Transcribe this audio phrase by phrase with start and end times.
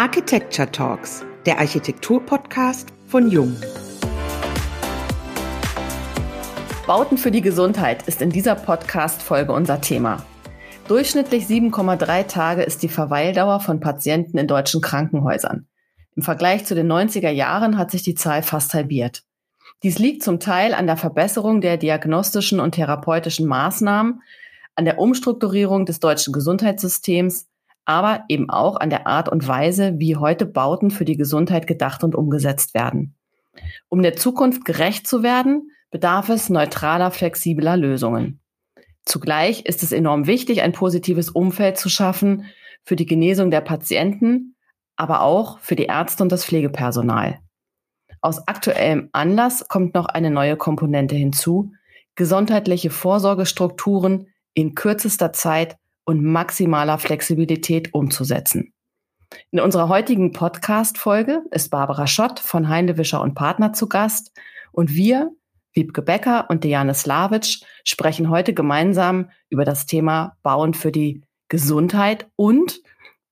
[0.00, 3.54] Architecture Talks, der Architektur-Podcast von Jung.
[6.86, 10.24] Bauten für die Gesundheit ist in dieser Podcast-Folge unser Thema.
[10.88, 15.66] Durchschnittlich 7,3 Tage ist die Verweildauer von Patienten in deutschen Krankenhäusern.
[16.16, 19.24] Im Vergleich zu den 90er Jahren hat sich die Zahl fast halbiert.
[19.82, 24.22] Dies liegt zum Teil an der Verbesserung der diagnostischen und therapeutischen Maßnahmen,
[24.76, 27.49] an der Umstrukturierung des deutschen Gesundheitssystems,
[27.90, 32.04] aber eben auch an der Art und Weise, wie heute Bauten für die Gesundheit gedacht
[32.04, 33.16] und umgesetzt werden.
[33.88, 38.38] Um der Zukunft gerecht zu werden, bedarf es neutraler, flexibler Lösungen.
[39.04, 42.44] Zugleich ist es enorm wichtig, ein positives Umfeld zu schaffen
[42.84, 44.54] für die Genesung der Patienten,
[44.94, 47.40] aber auch für die Ärzte und das Pflegepersonal.
[48.20, 51.72] Aus aktuellem Anlass kommt noch eine neue Komponente hinzu,
[52.14, 55.76] gesundheitliche Vorsorgestrukturen in kürzester Zeit
[56.10, 58.74] und maximaler Flexibilität umzusetzen.
[59.52, 64.32] In unserer heutigen Podcast-Folge ist Barbara Schott von Heindewischer und Partner zu Gast
[64.72, 65.30] und wir,
[65.72, 72.28] Wiebke Becker und Diane Slavic, sprechen heute gemeinsam über das Thema Bauen für die Gesundheit
[72.34, 72.80] und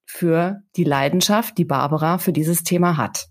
[0.06, 3.26] für die Leidenschaft, die Barbara für dieses Thema hat.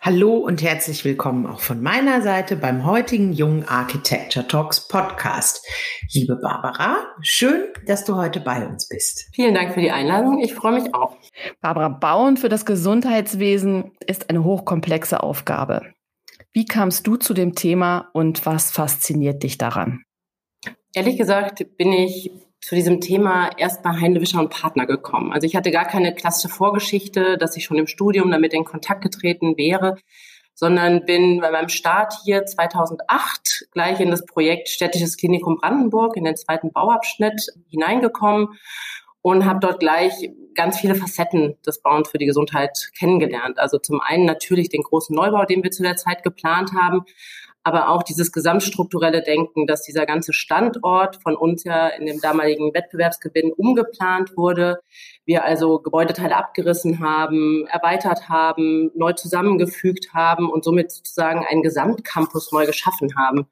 [0.00, 5.66] Hallo und herzlich willkommen auch von meiner Seite beim heutigen Jungen Architecture Talks Podcast.
[6.12, 9.28] Liebe Barbara, schön, dass du heute bei uns bist.
[9.34, 10.40] Vielen Dank für die Einladung.
[10.40, 11.16] Ich freue mich auch.
[11.60, 15.82] Barbara, Bauen für das Gesundheitswesen ist eine hochkomplexe Aufgabe.
[16.52, 20.02] Wie kamst du zu dem Thema und was fasziniert dich daran?
[20.94, 22.30] Ehrlich gesagt bin ich
[22.66, 25.32] zu diesem Thema erst bei Heinlewischer und Partner gekommen.
[25.32, 29.02] Also ich hatte gar keine klassische Vorgeschichte, dass ich schon im Studium damit in Kontakt
[29.02, 29.94] getreten wäre,
[30.52, 36.24] sondern bin bei meinem Start hier 2008 gleich in das Projekt Städtisches Klinikum Brandenburg in
[36.24, 38.48] den zweiten Bauabschnitt hineingekommen
[39.22, 40.12] und habe dort gleich
[40.56, 43.60] ganz viele Facetten des Bauens für die Gesundheit kennengelernt.
[43.60, 47.04] Also zum einen natürlich den großen Neubau, den wir zu der Zeit geplant haben,
[47.66, 52.72] aber auch dieses gesamtstrukturelle Denken, dass dieser ganze Standort von uns ja in dem damaligen
[52.72, 54.78] Wettbewerbsgewinn umgeplant wurde.
[55.24, 62.52] Wir also Gebäudeteile abgerissen haben, erweitert haben, neu zusammengefügt haben und somit sozusagen einen Gesamtcampus
[62.52, 63.48] neu geschaffen haben.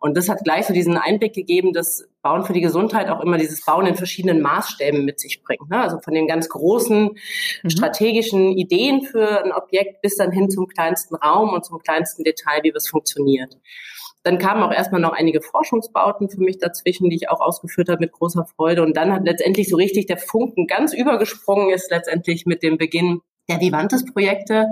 [0.00, 3.36] Und das hat gleich so diesen Einblick gegeben, dass Bauen für die Gesundheit auch immer
[3.36, 5.68] dieses Bauen in verschiedenen Maßstäben mit sich bringt.
[5.70, 5.80] Ne?
[5.80, 7.16] Also von den ganz großen
[7.62, 7.70] mhm.
[7.70, 12.60] strategischen Ideen für ein Objekt bis dann hin zum kleinsten Raum und zum kleinsten Detail,
[12.62, 13.58] wie es funktioniert.
[14.22, 18.00] Dann kamen auch erstmal noch einige Forschungsbauten für mich dazwischen, die ich auch ausgeführt habe
[18.00, 18.82] mit großer Freude.
[18.82, 23.20] Und dann hat letztendlich so richtig der Funken ganz übergesprungen ist letztendlich mit dem Beginn
[23.48, 24.66] der Vivantes-Projekte,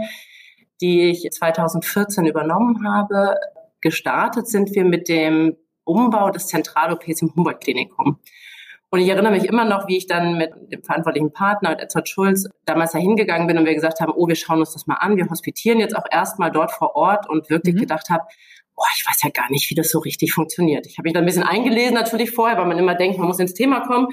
[0.80, 3.36] die ich 2014 übernommen habe,
[3.86, 8.18] gestartet sind wir mit dem Umbau des Zentral-OPs im Humboldt-Klinikum.
[8.90, 12.08] Und ich erinnere mich immer noch, wie ich dann mit dem verantwortlichen Partner, mit Edzard
[12.08, 14.94] Schulz, damals da hingegangen bin und wir gesagt haben, oh, wir schauen uns das mal
[14.94, 17.80] an, wir hospitieren jetzt auch erstmal dort vor Ort und wirklich mhm.
[17.80, 18.24] gedacht habe,
[18.76, 20.86] boah, ich weiß ja gar nicht, wie das so richtig funktioniert.
[20.86, 23.38] Ich habe mich da ein bisschen eingelesen natürlich vorher, weil man immer denkt, man muss
[23.38, 24.08] ins Thema kommen.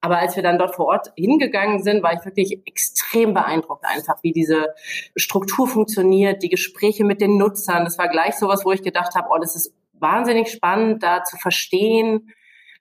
[0.00, 4.22] Aber als wir dann dort vor Ort hingegangen sind, war ich wirklich extrem beeindruckt einfach,
[4.22, 4.74] wie diese
[5.14, 7.84] Struktur funktioniert, die Gespräche mit den Nutzern.
[7.84, 11.36] Das war gleich sowas, wo ich gedacht habe, oh, das ist wahnsinnig spannend, da zu
[11.36, 12.32] verstehen,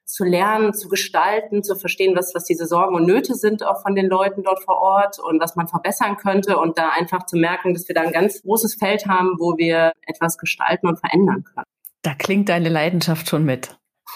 [0.09, 3.93] zu lernen, zu gestalten, zu verstehen, was, was diese Sorgen und Nöte sind auch von
[3.93, 7.75] den Leuten dort vor Ort und was man verbessern könnte und da einfach zu merken,
[7.75, 11.65] dass wir da ein ganz großes Feld haben, wo wir etwas gestalten und verändern können.
[12.01, 13.77] Da klingt deine Leidenschaft schon mit.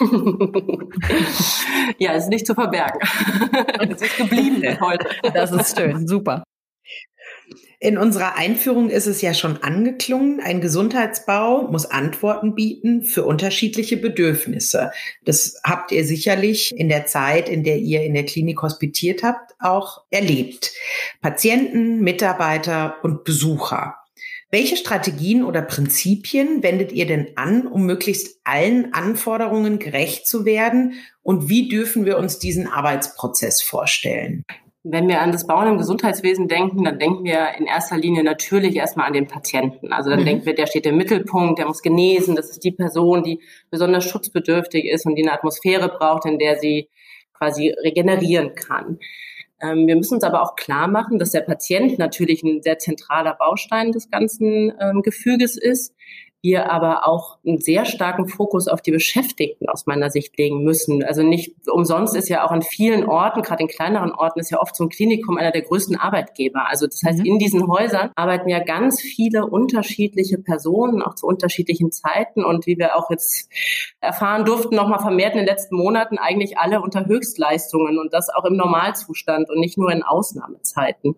[1.98, 2.98] ja, ist nicht zu verbergen.
[3.88, 5.06] Es ist geblieben heute.
[5.32, 6.42] Das ist schön, super.
[7.84, 13.98] In unserer Einführung ist es ja schon angeklungen, ein Gesundheitsbau muss Antworten bieten für unterschiedliche
[13.98, 14.90] Bedürfnisse.
[15.26, 19.54] Das habt ihr sicherlich in der Zeit, in der ihr in der Klinik hospitiert habt,
[19.58, 20.72] auch erlebt.
[21.20, 23.96] Patienten, Mitarbeiter und Besucher.
[24.50, 30.94] Welche Strategien oder Prinzipien wendet ihr denn an, um möglichst allen Anforderungen gerecht zu werden?
[31.22, 34.42] Und wie dürfen wir uns diesen Arbeitsprozess vorstellen?
[34.86, 38.76] Wenn wir an das Bauen im Gesundheitswesen denken, dann denken wir in erster Linie natürlich
[38.76, 39.94] erstmal an den Patienten.
[39.94, 40.26] Also dann mhm.
[40.26, 43.40] denken wir, der steht im Mittelpunkt, der muss genesen, das ist die Person, die
[43.70, 46.90] besonders schutzbedürftig ist und die eine Atmosphäre braucht, in der sie
[47.32, 48.98] quasi regenerieren kann.
[49.62, 53.34] Ähm, wir müssen uns aber auch klar machen, dass der Patient natürlich ein sehr zentraler
[53.34, 55.94] Baustein des ganzen ähm, Gefüges ist
[56.44, 61.02] wir aber auch einen sehr starken Fokus auf die Beschäftigten aus meiner Sicht legen müssen.
[61.02, 64.60] Also nicht umsonst ist ja auch an vielen Orten, gerade in kleineren Orten, ist ja
[64.60, 66.68] oft so ein Klinikum einer der größten Arbeitgeber.
[66.68, 67.24] Also das heißt, mhm.
[67.24, 72.76] in diesen Häusern arbeiten ja ganz viele unterschiedliche Personen, auch zu unterschiedlichen Zeiten und wie
[72.78, 73.50] wir auch jetzt
[74.02, 78.44] erfahren durften, nochmal vermehrt in den letzten Monaten, eigentlich alle unter Höchstleistungen und das auch
[78.44, 81.16] im Normalzustand und nicht nur in Ausnahmezeiten.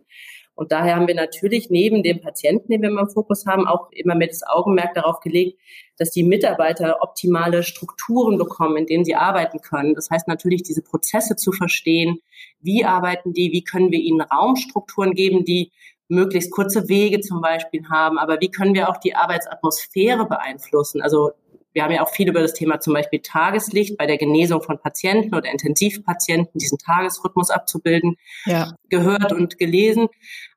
[0.56, 4.14] Und daher haben wir natürlich neben dem Patienten, den wir im Fokus haben, auch immer
[4.14, 5.61] mehr das Augenmerk darauf gelegt,
[5.99, 9.94] dass die Mitarbeiter optimale Strukturen bekommen, in denen sie arbeiten können.
[9.94, 12.20] Das heißt natürlich, diese Prozesse zu verstehen.
[12.61, 13.53] Wie arbeiten die?
[13.53, 15.73] Wie können wir ihnen Raumstrukturen geben, die
[16.08, 18.19] möglichst kurze Wege zum Beispiel haben?
[18.19, 21.03] Aber wie können wir auch die Arbeitsatmosphäre beeinflussen?
[21.03, 21.32] Also
[21.76, 24.78] wir haben ja auch viel über das Thema zum Beispiel Tageslicht bei der Genesung von
[24.78, 28.75] Patienten oder Intensivpatienten, diesen Tagesrhythmus abzubilden, ja.
[28.88, 30.08] gehört und gelesen.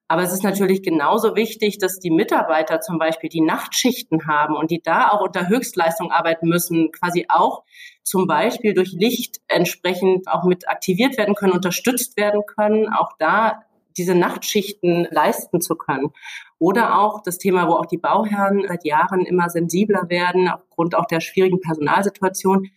[0.07, 4.71] Aber es ist natürlich genauso wichtig, dass die Mitarbeiter zum Beispiel die Nachtschichten haben und
[4.71, 7.65] die da auch unter Höchstleistung arbeiten müssen, quasi auch
[8.01, 13.65] zum Beispiel durch Licht entsprechend auch mit aktiviert werden können, unterstützt werden können, auch da
[13.97, 16.13] diese Nachtschichten leisten zu können.
[16.59, 21.05] Oder auch das Thema, wo auch die Bauherren seit Jahren immer sensibler werden, aufgrund auch
[21.05, 22.67] der schwierigen Personalsituation.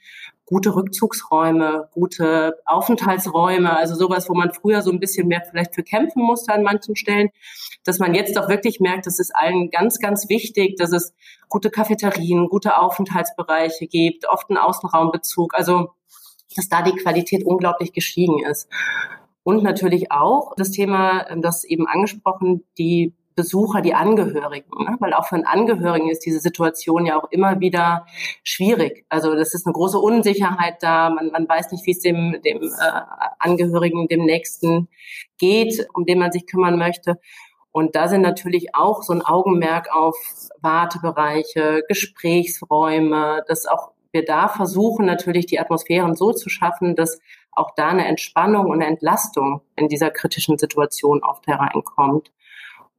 [0.46, 5.82] Gute Rückzugsräume, gute Aufenthaltsräume, also sowas, wo man früher so ein bisschen mehr vielleicht für
[5.82, 7.30] kämpfen musste an manchen Stellen,
[7.84, 11.14] dass man jetzt auch wirklich merkt, das ist allen ganz, ganz wichtig, dass es
[11.48, 15.90] gute Cafeterien, gute Aufenthaltsbereiche gibt, oft einen Außenraumbezug, also
[16.54, 18.68] dass da die Qualität unglaublich gestiegen ist.
[19.42, 24.96] Und natürlich auch das Thema, das eben angesprochen, die Besucher, die Angehörigen, ne?
[25.00, 28.06] weil auch für einen Angehörigen ist diese Situation ja auch immer wieder
[28.42, 29.04] schwierig.
[29.08, 31.10] Also das ist eine große Unsicherheit da.
[31.10, 33.00] Man, man weiß nicht, wie es dem, dem äh,
[33.38, 34.88] Angehörigen, dem Nächsten
[35.38, 37.18] geht, um den man sich kümmern möchte.
[37.72, 40.16] Und da sind natürlich auch so ein Augenmerk auf
[40.60, 47.18] Wartebereiche, Gesprächsräume, dass auch wir da versuchen, natürlich die Atmosphären so zu schaffen, dass
[47.50, 52.30] auch da eine Entspannung und eine Entlastung in dieser kritischen Situation oft hereinkommt.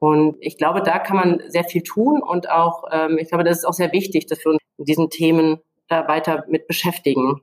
[0.03, 3.59] Und ich glaube, da kann man sehr viel tun und auch, ähm, ich glaube, das
[3.59, 7.39] ist auch sehr wichtig, dass wir uns in diesen Themen da weiter mit beschäftigen.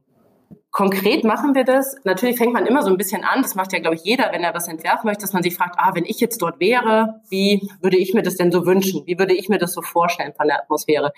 [0.71, 1.97] Konkret machen wir das.
[2.05, 3.41] Natürlich fängt man immer so ein bisschen an.
[3.41, 5.77] Das macht ja, glaube ich, jeder, wenn er was entwerfen möchte, dass man sich fragt,
[5.79, 9.07] ah, wenn ich jetzt dort wäre, wie würde ich mir das denn so wünschen?
[9.07, 11.15] Wie würde ich mir das so vorstellen von der Atmosphäre?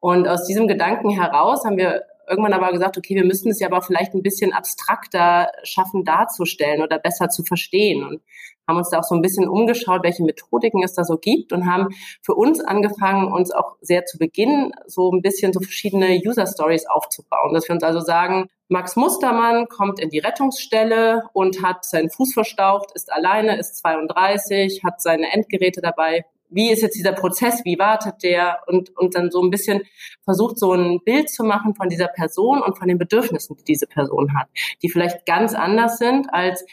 [0.00, 3.68] Und aus diesem Gedanken heraus haben wir irgendwann aber gesagt, okay, wir müssen es ja
[3.68, 8.04] aber vielleicht ein bisschen abstrakter schaffen darzustellen oder besser zu verstehen.
[8.04, 8.20] Und
[8.68, 11.66] haben uns da auch so ein bisschen umgeschaut, welche Methodiken es da so gibt und
[11.66, 11.88] haben
[12.22, 16.86] für uns angefangen, uns auch sehr zu Beginn so ein bisschen so verschiedene User Stories
[16.86, 17.54] aufzubauen.
[17.54, 22.34] Dass wir uns also sagen, Max Mustermann kommt in die Rettungsstelle und hat seinen Fuß
[22.34, 27.78] verstaucht, ist alleine, ist 32, hat seine Endgeräte dabei, wie ist jetzt dieser Prozess, wie
[27.78, 29.82] wartet der und, und dann so ein bisschen
[30.24, 33.86] versucht, so ein Bild zu machen von dieser Person und von den Bedürfnissen, die diese
[33.86, 34.48] Person hat,
[34.82, 36.64] die vielleicht ganz anders sind als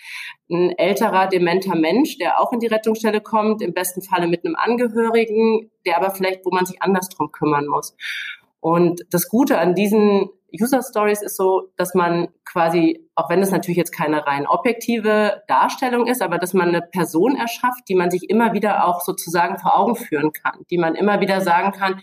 [0.50, 4.56] ein älterer, dementer Mensch, der auch in die Rettungsstelle kommt, im besten Falle mit einem
[4.56, 7.96] Angehörigen, der aber vielleicht, wo man sich anders drum kümmern muss.
[8.60, 10.30] Und das Gute an diesen
[10.60, 15.44] User Stories ist so, dass man quasi, auch wenn es natürlich jetzt keine rein objektive
[15.48, 19.58] Darstellung ist, aber dass man eine Person erschafft, die man sich immer wieder auch sozusagen
[19.60, 22.02] vor Augen führen kann, die man immer wieder sagen kann,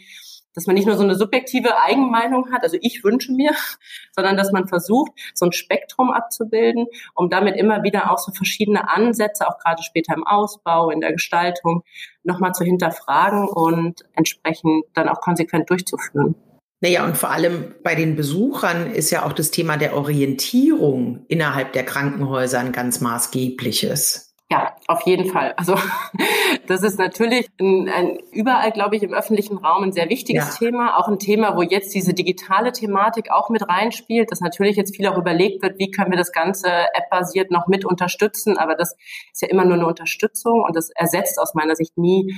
[0.55, 3.53] dass man nicht nur so eine subjektive Eigenmeinung hat, also ich wünsche mir,
[4.13, 8.89] sondern dass man versucht, so ein Spektrum abzubilden, um damit immer wieder auch so verschiedene
[8.89, 11.83] Ansätze, auch gerade später im Ausbau, in der Gestaltung,
[12.23, 16.35] nochmal zu hinterfragen und entsprechend dann auch konsequent durchzuführen.
[16.83, 21.73] Naja, und vor allem bei den Besuchern ist ja auch das Thema der Orientierung innerhalb
[21.73, 24.32] der Krankenhäuser ein ganz maßgebliches.
[24.53, 25.55] Ja, auf jeden Fall.
[25.57, 25.79] Also
[26.67, 30.67] das ist natürlich ein, ein überall, glaube ich, im öffentlichen Raum ein sehr wichtiges ja.
[30.67, 30.99] Thema.
[30.99, 35.07] Auch ein Thema, wo jetzt diese digitale Thematik auch mit reinspielt, dass natürlich jetzt viel
[35.07, 38.59] auch überlegt wird, wie können wir das Ganze app-basiert noch mit unterstützen.
[38.59, 38.95] Aber das
[39.33, 42.35] ist ja immer nur eine Unterstützung und das ersetzt aus meiner Sicht nie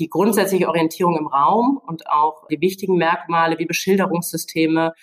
[0.00, 4.94] die grundsätzliche Orientierung im Raum und auch die wichtigen Merkmale wie Beschilderungssysteme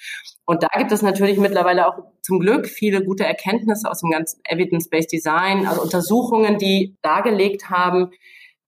[0.50, 4.42] und da gibt es natürlich mittlerweile auch zum Glück viele gute Erkenntnisse aus dem ganzen
[4.46, 8.10] Evidence-Based Design, also Untersuchungen, die dargelegt haben,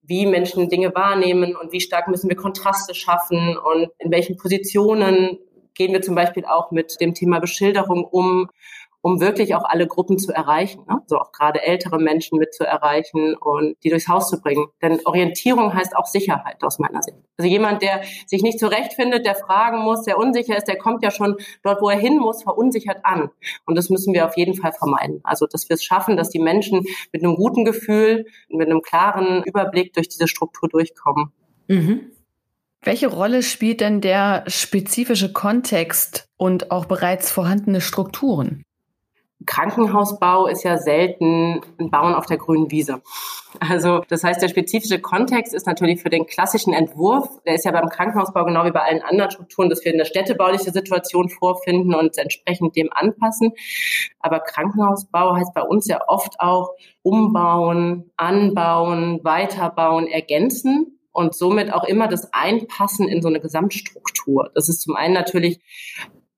[0.04, 5.40] wie Menschen Dinge wahrnehmen und wie stark müssen wir Kontraste schaffen und in welchen Positionen
[5.74, 8.52] gehen wir zum Beispiel auch mit dem Thema Beschilderung um
[9.02, 11.02] um wirklich auch alle Gruppen zu erreichen, ne?
[11.08, 14.68] so auch gerade ältere Menschen mit zu erreichen und die durchs Haus zu bringen.
[14.82, 17.18] Denn Orientierung heißt auch Sicherheit aus meiner Sicht.
[17.38, 21.12] Also jemand, der sich nicht zurechtfindet, der fragen muss, der unsicher ist, der kommt ja
[21.12, 23.30] schon dort, wo er hin muss, verunsichert an.
[23.66, 25.22] Und das müssen wir auf jeden Fall vermeiden.
[25.24, 29.44] Also, dass wir es schaffen, dass die Menschen mit einem guten Gefühl, mit einem klaren
[29.44, 31.32] Überblick durch diese Struktur durchkommen.
[31.68, 32.12] Mhm.
[32.84, 38.64] Welche Rolle spielt denn der spezifische Kontext und auch bereits vorhandene Strukturen?
[39.46, 43.02] Krankenhausbau ist ja selten ein Bauen auf der grünen Wiese.
[43.60, 47.72] Also das heißt, der spezifische Kontext ist natürlich für den klassischen Entwurf, der ist ja
[47.72, 52.18] beim Krankenhausbau genau wie bei allen anderen Strukturen, dass wir eine städtebauliche Situation vorfinden und
[52.18, 53.52] entsprechend dem anpassen.
[54.20, 56.72] Aber Krankenhausbau heißt bei uns ja oft auch
[57.02, 64.52] umbauen, anbauen, weiterbauen, ergänzen und somit auch immer das Einpassen in so eine Gesamtstruktur.
[64.54, 65.60] Das ist zum einen natürlich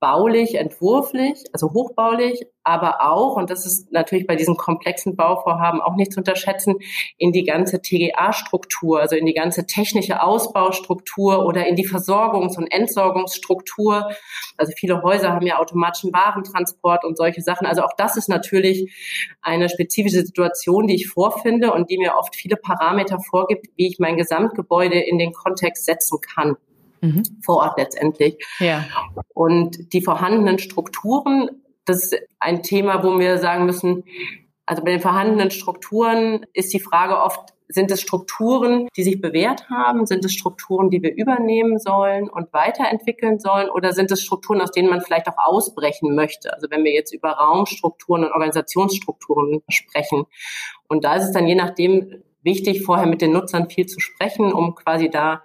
[0.04, 5.96] baulich, entwurflich, also hochbaulich, aber auch, und das ist natürlich bei diesen komplexen Bauvorhaben auch
[5.96, 6.76] nicht zu unterschätzen,
[7.18, 12.68] in die ganze TGA-Struktur, also in die ganze technische Ausbaustruktur oder in die Versorgungs- und
[12.70, 14.10] Entsorgungsstruktur.
[14.58, 17.66] Also viele Häuser haben ja automatischen Warentransport und solche Sachen.
[17.66, 18.94] Also auch das ist natürlich
[19.42, 24.00] eine spezifische Situation, die ich vorfinde und die mir oft viele Parameter vorgibt, wie ich
[24.00, 26.58] mein Gesamtgebäude in den Kontext setzen kann
[27.04, 27.24] mhm.
[27.44, 28.38] vor Ort letztendlich.
[28.60, 28.86] Ja.
[29.34, 31.50] Und die vorhandenen Strukturen,
[31.86, 34.04] das ist ein Thema, wo wir sagen müssen,
[34.66, 39.70] also bei den vorhandenen Strukturen ist die Frage oft, sind es Strukturen, die sich bewährt
[39.70, 40.06] haben?
[40.06, 43.70] Sind es Strukturen, die wir übernehmen sollen und weiterentwickeln sollen?
[43.70, 46.54] Oder sind es Strukturen, aus denen man vielleicht auch ausbrechen möchte?
[46.54, 50.26] Also wenn wir jetzt über Raumstrukturen und Organisationsstrukturen sprechen.
[50.88, 54.52] Und da ist es dann je nachdem wichtig, vorher mit den Nutzern viel zu sprechen,
[54.52, 55.44] um quasi da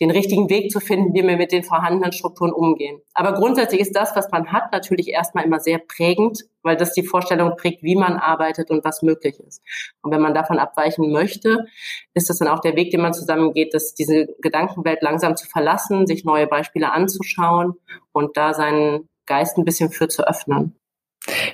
[0.00, 3.00] den richtigen Weg zu finden, wie wir mit den vorhandenen Strukturen umgehen.
[3.14, 7.02] Aber grundsätzlich ist das, was man hat, natürlich erstmal immer sehr prägend, weil das die
[7.02, 9.62] Vorstellung prägt, wie man arbeitet und was möglich ist.
[10.02, 11.66] Und wenn man davon abweichen möchte,
[12.14, 16.06] ist das dann auch der Weg, den man zusammengeht, dass diese Gedankenwelt langsam zu verlassen,
[16.06, 17.74] sich neue Beispiele anzuschauen
[18.12, 20.78] und da seinen Geist ein bisschen für zu öffnen.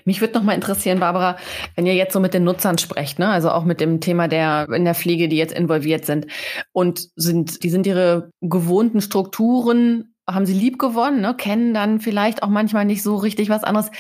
[0.05, 1.37] Mich würde noch mal interessieren, Barbara,
[1.75, 4.69] wenn ihr jetzt so mit den Nutzern sprecht, ne, also auch mit dem Thema der
[4.71, 6.27] in der Pflege, die jetzt involviert sind
[6.73, 12.43] und sind, die sind ihre gewohnten Strukturen, haben sie lieb gewonnen, ne, kennen dann vielleicht
[12.43, 13.91] auch manchmal nicht so richtig was anderes.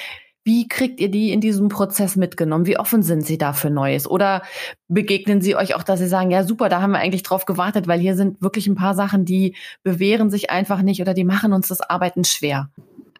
[0.47, 2.67] Wie kriegt ihr die in diesem Prozess mitgenommen?
[2.67, 4.07] Wie offen sind sie da für Neues?
[4.07, 4.43] Oder
[4.89, 7.89] begegnen sie euch auch, dass sie sagen, ja super, da haben wir eigentlich drauf gewartet,
[7.89, 11.55] weil hier sind wirklich ein paar Sachen, die bewähren sich einfach nicht oder die machen
[11.55, 12.69] uns das Arbeiten schwer?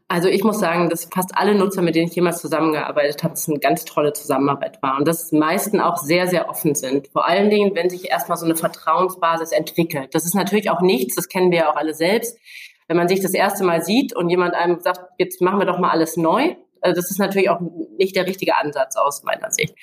[0.07, 3.49] Also ich muss sagen, dass fast alle Nutzer, mit denen ich jemals zusammengearbeitet habe, es
[3.49, 7.09] eine ganz tolle Zusammenarbeit war und dass die meisten auch sehr, sehr offen sind.
[7.09, 10.15] Vor allen Dingen, wenn sich erstmal so eine Vertrauensbasis entwickelt.
[10.15, 12.39] Das ist natürlich auch nichts, das kennen wir ja auch alle selbst.
[12.87, 15.79] Wenn man sich das erste Mal sieht und jemand einem sagt, jetzt machen wir doch
[15.79, 17.61] mal alles neu, also das ist natürlich auch
[17.97, 19.75] nicht der richtige Ansatz aus meiner Sicht.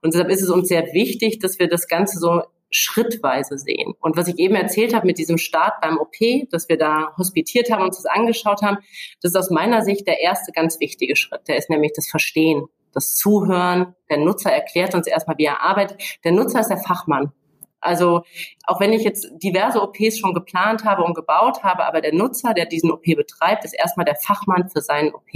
[0.00, 3.94] Und deshalb ist es uns sehr wichtig, dass wir das Ganze so schrittweise sehen.
[4.00, 6.16] Und was ich eben erzählt habe mit diesem Start beim OP,
[6.50, 8.78] dass wir da hospitiert haben, uns das angeschaut haben,
[9.22, 11.48] das ist aus meiner Sicht der erste ganz wichtige Schritt.
[11.48, 13.94] Der ist nämlich das Verstehen, das Zuhören.
[14.10, 16.18] Der Nutzer erklärt uns erstmal, wie er arbeitet.
[16.24, 17.32] Der Nutzer ist der Fachmann.
[17.80, 18.22] Also
[18.64, 22.52] auch wenn ich jetzt diverse OPs schon geplant habe und gebaut habe, aber der Nutzer,
[22.52, 25.30] der diesen OP betreibt, ist erstmal der Fachmann für seinen OP.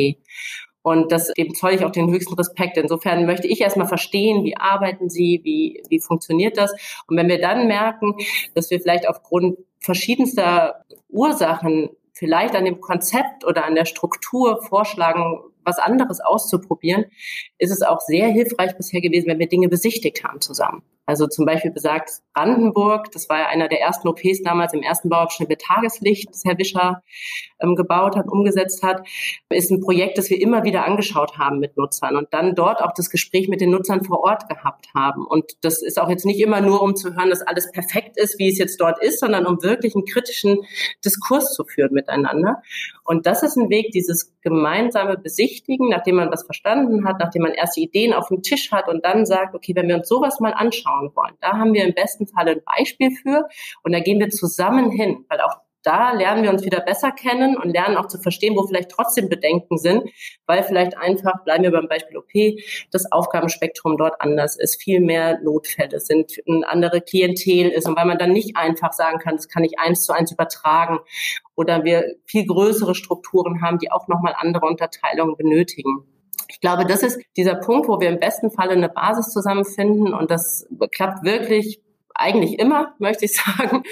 [0.82, 2.76] Und das, dem zoll ich auch den höchsten Respekt.
[2.76, 6.72] Insofern möchte ich erstmal verstehen, wie arbeiten Sie, wie, wie funktioniert das?
[7.06, 8.14] Und wenn wir dann merken,
[8.54, 15.40] dass wir vielleicht aufgrund verschiedenster Ursachen vielleicht an dem Konzept oder an der Struktur vorschlagen,
[15.64, 17.04] was anderes auszuprobieren,
[17.58, 20.82] ist es auch sehr hilfreich bisher gewesen, wenn wir Dinge besichtigt haben zusammen.
[21.06, 25.08] Also zum Beispiel besagt Brandenburg, das war ja einer der ersten OPs damals im ersten
[25.08, 27.02] Bauabschnitt mit Tageslicht, das Herr Wischer
[27.60, 29.06] ähm, gebaut hat, umgesetzt hat,
[29.48, 32.92] ist ein Projekt, das wir immer wieder angeschaut haben mit Nutzern und dann dort auch
[32.94, 35.26] das Gespräch mit den Nutzern vor Ort gehabt haben.
[35.26, 38.38] Und das ist auch jetzt nicht immer nur, um zu hören, dass alles perfekt ist,
[38.38, 40.58] wie es jetzt dort ist, sondern um wirklich einen kritischen
[41.04, 42.62] Diskurs zu führen miteinander.
[43.04, 47.52] Und das ist ein Weg, dieses gemeinsame Besichtigen, nachdem man was verstanden hat, nachdem man
[47.52, 50.52] erste Ideen auf dem Tisch hat und dann sagt, okay, wenn wir uns sowas mal
[50.52, 51.34] anschauen, anschauen wollen.
[51.40, 53.48] Da haben wir im besten Fall ein Beispiel für
[53.82, 57.56] und da gehen wir zusammen hin, weil auch da lernen wir uns wieder besser kennen
[57.56, 60.04] und lernen auch zu verstehen, wo vielleicht trotzdem Bedenken sind,
[60.46, 62.60] weil vielleicht einfach, bleiben wir beim Beispiel OP,
[62.90, 68.06] das Aufgabenspektrum dort anders ist, viel mehr Notfälle sind, eine andere Klientel ist und weil
[68.06, 70.98] man dann nicht einfach sagen kann, das kann ich eins zu eins übertragen
[71.56, 76.04] oder wir viel größere Strukturen haben, die auch nochmal andere Unterteilungen benötigen.
[76.48, 80.30] Ich glaube, das ist dieser Punkt, wo wir im besten Falle eine Basis zusammenfinden und
[80.30, 81.80] das klappt wirklich
[82.14, 83.82] eigentlich immer, möchte ich sagen.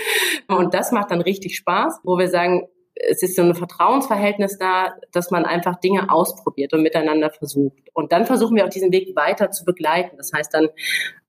[0.48, 4.96] Und das macht dann richtig Spaß, wo wir sagen, es ist so ein Vertrauensverhältnis da,
[5.12, 7.78] dass man einfach Dinge ausprobiert und miteinander versucht.
[7.92, 10.16] Und dann versuchen wir auch diesen Weg weiter zu begleiten.
[10.16, 10.68] Das heißt, dann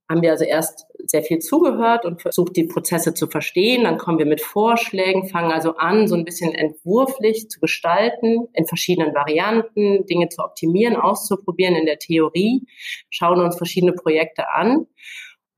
[0.09, 3.83] haben wir also erst sehr viel zugehört und versucht, die Prozesse zu verstehen.
[3.83, 8.65] Dann kommen wir mit Vorschlägen, fangen also an, so ein bisschen entwurflich zu gestalten, in
[8.65, 12.65] verschiedenen Varianten, Dinge zu optimieren, auszuprobieren in der Theorie,
[13.11, 14.87] schauen uns verschiedene Projekte an.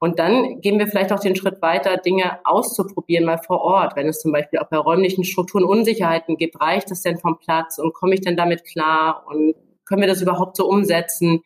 [0.04, 3.96] Und dann gehen wir vielleicht auch den Schritt weiter, Dinge auszuprobieren, mal vor Ort.
[3.96, 7.78] Wenn es zum Beispiel auch bei räumlichen Strukturen Unsicherheiten gibt, reicht es denn vom Platz
[7.78, 9.54] und komme ich denn damit klar und
[9.86, 11.44] können wir das überhaupt so umsetzen?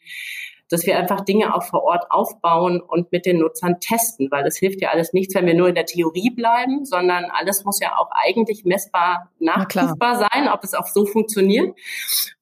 [0.70, 4.58] Dass wir einfach Dinge auch vor Ort aufbauen und mit den Nutzern testen, weil es
[4.58, 7.98] hilft ja alles nichts, wenn wir nur in der Theorie bleiben, sondern alles muss ja
[7.98, 11.76] auch eigentlich messbar nachprüfbar sein, ob es auch so funktioniert.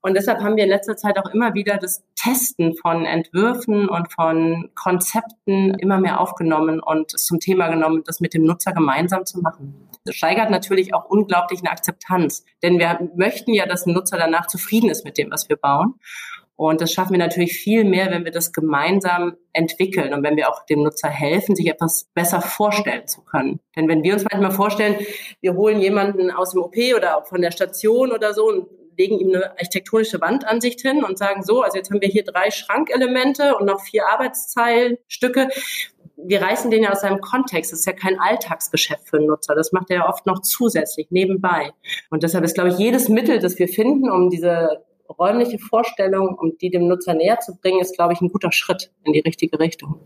[0.01, 4.11] Und deshalb haben wir in letzter Zeit auch immer wieder das Testen von Entwürfen und
[4.11, 9.39] von Konzepten immer mehr aufgenommen und zum Thema genommen, das mit dem Nutzer gemeinsam zu
[9.39, 9.89] machen.
[10.05, 14.47] Das steigert natürlich auch unglaublich eine Akzeptanz, denn wir möchten ja, dass ein Nutzer danach
[14.47, 15.95] zufrieden ist mit dem, was wir bauen.
[16.55, 20.49] Und das schaffen wir natürlich viel mehr, wenn wir das gemeinsam entwickeln und wenn wir
[20.49, 23.59] auch dem Nutzer helfen, sich etwas besser vorstellen zu können.
[23.75, 24.95] Denn wenn wir uns manchmal vorstellen,
[25.41, 28.67] wir holen jemanden aus dem OP oder von der Station oder so und
[28.97, 32.51] legen ihm eine architektonische Wandansicht hin und sagen so, also jetzt haben wir hier drei
[32.51, 35.49] Schrankelemente und noch vier Arbeitszeilstücke.
[36.15, 37.71] Wir reißen den ja aus seinem Kontext.
[37.71, 39.55] Das ist ja kein Alltagsgeschäft für einen Nutzer.
[39.55, 41.71] Das macht er ja oft noch zusätzlich nebenbei.
[42.11, 46.57] Und deshalb ist, glaube ich, jedes Mittel, das wir finden, um diese räumliche Vorstellung, um
[46.57, 49.59] die dem Nutzer näher zu bringen, ist, glaube ich, ein guter Schritt in die richtige
[49.59, 49.99] Richtung.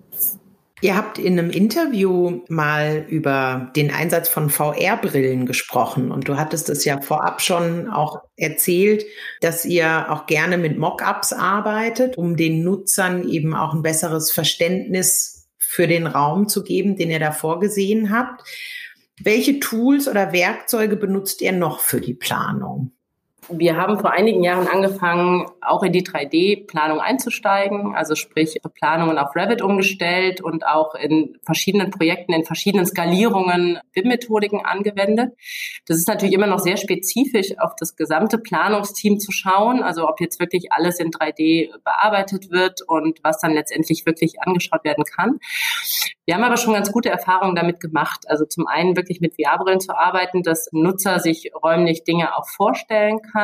[0.81, 6.69] Ihr habt in einem Interview mal über den Einsatz von VR-Brillen gesprochen und du hattest
[6.69, 9.03] es ja vorab schon auch erzählt,
[9.41, 15.49] dass ihr auch gerne mit Mockups arbeitet, um den Nutzern eben auch ein besseres Verständnis
[15.57, 18.43] für den Raum zu geben, den ihr da vorgesehen habt.
[19.19, 22.91] Welche Tools oder Werkzeuge benutzt ihr noch für die Planung?
[23.49, 29.35] Wir haben vor einigen Jahren angefangen, auch in die 3D-Planung einzusteigen, also sprich Planungen auf
[29.37, 35.31] Revit umgestellt und auch in verschiedenen Projekten, in verschiedenen Skalierungen BIM-Methodiken angewendet.
[35.85, 40.19] Das ist natürlich immer noch sehr spezifisch auf das gesamte Planungsteam zu schauen, also ob
[40.19, 45.39] jetzt wirklich alles in 3D bearbeitet wird und was dann letztendlich wirklich angeschaut werden kann.
[46.25, 48.25] Wir haben aber schon ganz gute Erfahrungen damit gemacht.
[48.27, 53.21] Also zum einen wirklich mit VR-Brillen zu arbeiten, dass Nutzer sich räumlich Dinge auch vorstellen
[53.21, 53.36] kann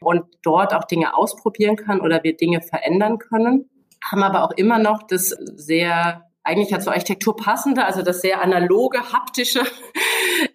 [0.00, 3.68] und dort auch Dinge ausprobieren kann oder wir Dinge verändern können.
[4.02, 8.42] Haben aber auch immer noch das sehr eigentlich ja zur Architektur passende, also das sehr
[8.42, 9.60] analoge, haptische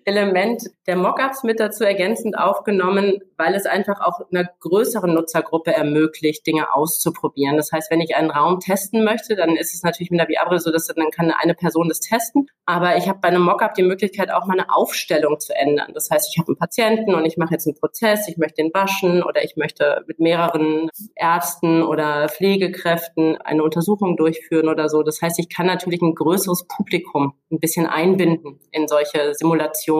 [0.05, 6.45] Element der Mockups mit dazu ergänzend aufgenommen, weil es einfach auch einer größeren Nutzergruppe ermöglicht,
[6.45, 7.57] Dinge auszuprobieren.
[7.57, 10.59] Das heißt, wenn ich einen Raum testen möchte, dann ist es natürlich mit der VR
[10.59, 12.47] so, dass dann kann eine Person das testen.
[12.65, 15.91] Aber ich habe bei einem Mockup die Möglichkeit, auch meine Aufstellung zu ändern.
[15.93, 18.71] Das heißt, ich habe einen Patienten und ich mache jetzt einen Prozess, ich möchte ihn
[18.73, 25.01] waschen oder ich möchte mit mehreren Ärzten oder Pflegekräften eine Untersuchung durchführen oder so.
[25.03, 29.94] Das heißt, ich kann natürlich ein größeres Publikum ein bisschen einbinden in solche Simulationen.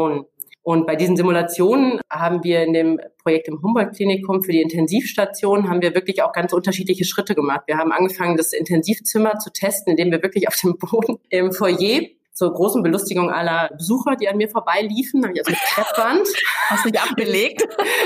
[0.65, 5.83] Und bei diesen Simulationen haben wir in dem Projekt im Humboldt-Klinikum für die Intensivstation haben
[5.83, 7.61] wir wirklich auch ganz unterschiedliche Schritte gemacht.
[7.67, 12.07] Wir haben angefangen, das Intensivzimmer zu testen, indem wir wirklich auf dem Boden im Foyer
[12.35, 16.27] zur großen Belustigung aller Besucher, die an mir vorbeiliefen, habe ich also mit Kreppband,
[16.67, 17.65] hast du dich abgelegt?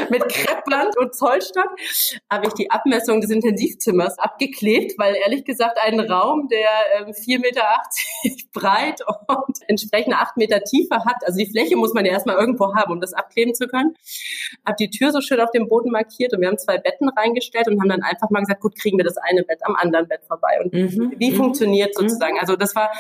[0.10, 1.70] mit Kreppband und Zollstock
[2.32, 7.40] habe ich die Abmessung des Intensivzimmers abgeklebt, weil ehrlich gesagt ein Raum, der ähm, 4,80
[7.40, 7.66] Meter
[8.54, 12.76] breit und entsprechend 8 Meter Tiefe hat, also die Fläche muss man ja erstmal irgendwo
[12.76, 13.96] haben, um das abkleben zu können,
[14.64, 17.68] habe die Tür so schön auf dem Boden markiert und wir haben zwei Betten reingestellt
[17.68, 20.22] und haben dann einfach mal gesagt, gut, kriegen wir das eine Bett am anderen Bett
[20.28, 21.14] vorbei und mhm.
[21.18, 21.36] wie mhm.
[21.36, 22.40] funktioniert sozusagen.
[22.40, 22.92] Also das war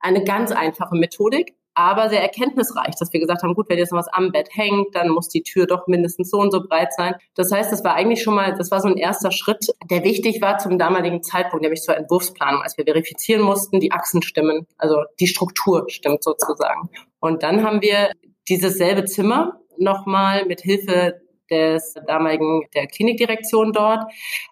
[0.00, 3.98] eine ganz einfache Methodik, aber sehr erkenntnisreich, dass wir gesagt haben, gut, wenn jetzt noch
[3.98, 7.14] was am Bett hängt, dann muss die Tür doch mindestens so und so breit sein.
[7.34, 10.42] Das heißt, das war eigentlich schon mal, das war so ein erster Schritt, der wichtig
[10.42, 14.96] war zum damaligen Zeitpunkt, nämlich zur Entwurfsplanung, als wir verifizieren mussten, die Achsen stimmen, also
[15.20, 16.90] die Struktur stimmt sozusagen.
[17.20, 18.10] Und dann haben wir
[18.48, 24.04] dieses selbe Zimmer nochmal mit Hilfe des damaligen der Klinikdirektion dort,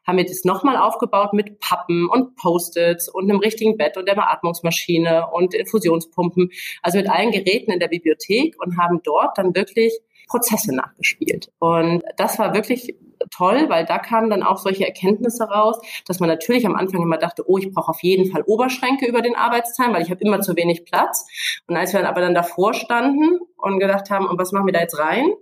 [0.06, 4.14] haben wir das nochmal aufgebaut mit Pappen und Post-its und einem richtigen Bett und der
[4.14, 6.50] Beatmungsmaschine und Infusionspumpen,
[6.82, 11.50] also mit allen Geräten in der Bibliothek und haben dort dann wirklich Prozesse nachgespielt.
[11.58, 12.94] Und das war wirklich
[13.30, 17.18] toll, weil da kamen dann auch solche Erkenntnisse raus, dass man natürlich am Anfang immer
[17.18, 20.40] dachte, oh, ich brauche auf jeden Fall Oberschränke über den Arbeitsteilen, weil ich habe immer
[20.40, 21.26] zu wenig Platz.
[21.66, 24.72] Und als wir dann aber dann davor standen und gedacht haben, und was machen wir
[24.72, 25.32] da jetzt rein?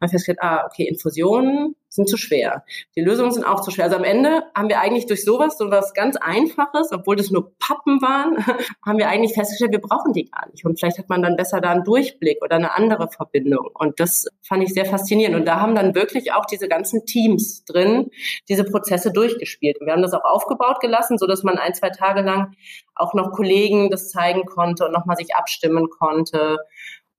[0.00, 2.64] Haben festgestellt, ah, okay, Infusionen sind zu schwer.
[2.96, 3.84] Die Lösungen sind auch zu schwer.
[3.84, 7.52] Also am Ende haben wir eigentlich durch sowas, so was ganz Einfaches, obwohl das nur
[7.58, 8.38] Pappen waren,
[8.86, 10.64] haben wir eigentlich festgestellt, wir brauchen die gar nicht.
[10.64, 13.68] Und vielleicht hat man dann besser da einen Durchblick oder eine andere Verbindung.
[13.74, 15.36] Und das fand ich sehr faszinierend.
[15.36, 18.10] Und da haben dann wirklich auch diese ganzen Teams drin
[18.48, 19.78] diese Prozesse durchgespielt.
[19.78, 22.54] Und wir haben das auch aufgebaut gelassen, so dass man ein, zwei Tage lang
[22.94, 26.58] auch noch Kollegen das zeigen konnte und nochmal sich abstimmen konnte.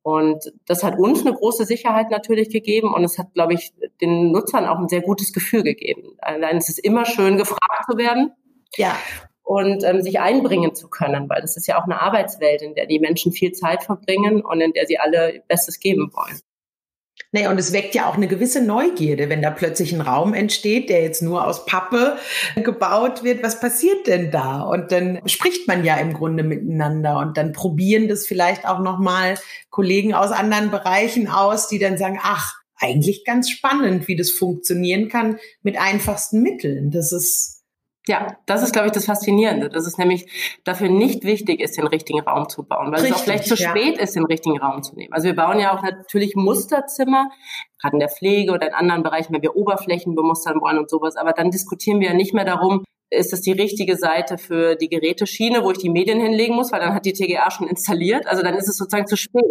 [0.03, 4.31] Und das hat uns eine große Sicherheit natürlich gegeben und es hat, glaube ich, den
[4.31, 6.17] Nutzern auch ein sehr gutes Gefühl gegeben.
[6.19, 8.33] Allein es ist immer schön, gefragt zu werden.
[8.75, 8.97] Ja.
[9.43, 12.85] Und ähm, sich einbringen zu können, weil das ist ja auch eine Arbeitswelt, in der
[12.85, 16.39] die Menschen viel Zeit verbringen und in der sie alle Bestes geben wollen.
[17.31, 20.89] Naja, und es weckt ja auch eine gewisse Neugierde, wenn da plötzlich ein Raum entsteht,
[20.89, 22.17] der jetzt nur aus Pappe
[22.55, 23.41] gebaut wird.
[23.43, 24.61] Was passiert denn da?
[24.61, 29.35] Und dann spricht man ja im Grunde miteinander und dann probieren das vielleicht auch nochmal
[29.71, 35.07] Kollegen aus anderen Bereichen aus, die dann sagen, ach, eigentlich ganz spannend, wie das funktionieren
[35.09, 36.91] kann mit einfachsten Mitteln.
[36.91, 37.62] Das ist
[38.07, 41.87] ja, das ist, glaube ich, das Faszinierende, dass es nämlich dafür nicht wichtig ist, den
[41.87, 43.69] richtigen Raum zu bauen, weil Richtig, es auch vielleicht zu ja.
[43.69, 45.13] spät ist, den richtigen Raum zu nehmen.
[45.13, 47.29] Also wir bauen ja auch natürlich Musterzimmer,
[47.81, 51.15] gerade in der Pflege oder in anderen Bereichen, wenn wir Oberflächen bemustern wollen und sowas,
[51.15, 54.89] aber dann diskutieren wir ja nicht mehr darum, ist das die richtige Seite für die
[54.89, 58.43] Geräteschiene, wo ich die Medien hinlegen muss, weil dann hat die TGA schon installiert, also
[58.43, 59.43] dann ist es sozusagen zu spät.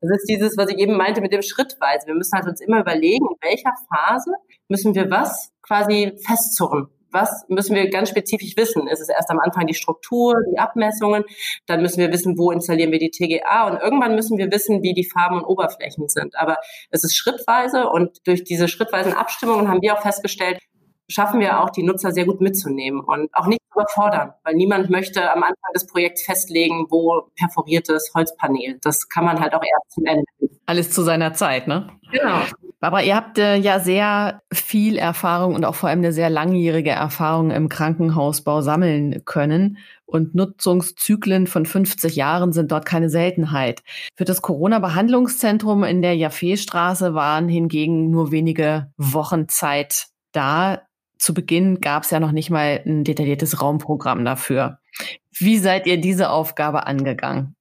[0.00, 2.06] Das ist dieses, was ich eben meinte mit dem Schrittweise.
[2.06, 4.30] Wir müssen halt uns immer überlegen, in welcher Phase
[4.68, 8.86] müssen wir was quasi festzurren was müssen wir ganz spezifisch wissen?
[8.88, 11.24] Ist es erst am Anfang die Struktur, die Abmessungen,
[11.66, 14.94] dann müssen wir wissen, wo installieren wir die TGA und irgendwann müssen wir wissen, wie
[14.94, 16.36] die Farben und Oberflächen sind.
[16.36, 16.58] Aber
[16.90, 20.58] es ist schrittweise und durch diese schrittweisen Abstimmungen haben wir auch festgestellt,
[21.08, 25.30] schaffen wir auch, die Nutzer sehr gut mitzunehmen und auch nicht überfordern, weil niemand möchte
[25.30, 28.78] am Anfang des Projekts festlegen, wo perforiertes Holzpanel.
[28.82, 30.24] Das kann man halt auch erst zum Ende.
[30.66, 31.88] Alles zu seiner Zeit, ne?
[32.12, 32.40] Genau.
[32.80, 36.90] Barbara, ihr habt äh, ja sehr viel Erfahrung und auch vor allem eine sehr langjährige
[36.90, 39.78] Erfahrung im Krankenhausbau sammeln können.
[40.06, 43.82] Und Nutzungszyklen von 50 Jahren sind dort keine Seltenheit.
[44.16, 50.82] Für das Corona-Behandlungszentrum in der Jaffe-Straße waren hingegen nur wenige Wochen Zeit da
[51.18, 54.78] zu Beginn gab es ja noch nicht mal ein detailliertes Raumprogramm dafür.
[55.36, 57.54] Wie seid ihr diese Aufgabe angegangen?